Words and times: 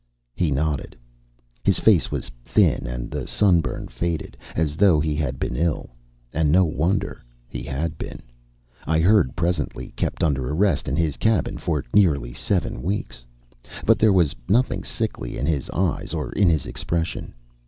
He 0.33 0.49
nodded. 0.49 0.95
His 1.63 1.79
face 1.79 2.09
was 2.09 2.31
thin 2.43 2.87
and 2.87 3.11
the 3.11 3.27
sunburn 3.27 3.87
faded, 3.87 4.35
as 4.55 4.75
though 4.75 4.99
he 4.99 5.13
had 5.13 5.37
been 5.37 5.55
ill. 5.55 5.91
And 6.33 6.51
no 6.51 6.65
wonder. 6.65 7.23
He 7.47 7.61
had 7.61 7.99
been, 7.99 8.23
I 8.87 8.99
heard 8.99 9.35
presently, 9.35 9.91
kept 9.91 10.23
under 10.23 10.51
arrest 10.51 10.87
in 10.87 10.95
his 10.95 11.17
cabin 11.17 11.59
for 11.59 11.85
nearly 11.93 12.33
seven 12.33 12.81
weeks. 12.81 13.23
But 13.85 13.99
there 13.99 14.09
was 14.11 14.35
nothing 14.49 14.83
sickly 14.83 15.37
in 15.37 15.45
his 15.45 15.69
eyes 15.69 16.15
or 16.15 16.31
in 16.31 16.49
his 16.49 16.65
expression. 16.65 17.35